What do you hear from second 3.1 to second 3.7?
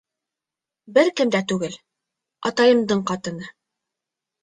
ҡатыны.